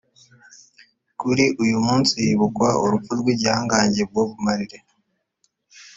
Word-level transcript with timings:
Kuri 1.19 1.45
uyu 1.63 1.77
munsi 1.87 2.13
hibukwa 2.25 2.69
urupfu 2.83 3.11
rw’igihangange 3.19 4.01
Bob 4.13 4.29
Marley 4.45 4.83